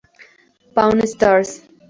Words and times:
Pawn 0.73 1.05
Stars 1.05 1.61